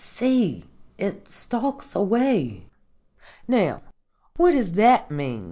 [0.03, 0.63] _See,
[0.97, 2.65] it stalks away'"
[3.47, 3.83] "Now,
[4.35, 5.39] what does that mean?"